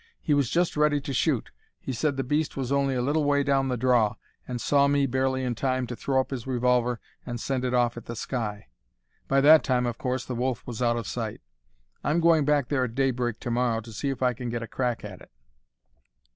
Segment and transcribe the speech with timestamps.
[0.19, 3.43] He was just ready to shoot he said the beast was only a little way
[3.43, 4.15] down the draw
[4.47, 7.97] and saw me barely in time to throw up his revolver and send it off
[7.97, 8.69] at the sky.
[9.27, 11.39] By that time, of course, the wolf was out of sight.
[12.03, 14.67] I'm going back there at daybreak to morrow to see if I can get a
[14.67, 15.29] crack at it."